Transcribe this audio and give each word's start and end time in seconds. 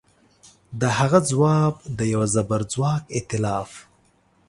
د 0.79 0.81
هغه 0.97 1.19
ځواب 1.29 1.73
د 1.97 1.99
یوه 2.13 2.27
زبرځواک 2.35 3.03
ایتلاف 3.15 3.71